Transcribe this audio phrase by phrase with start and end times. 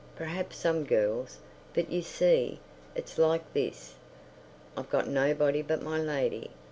[0.15, 1.37] Perhaps some girls.
[1.75, 2.59] But you see,
[2.95, 3.93] it's like this,
[4.75, 6.49] I've got nobody but my lady.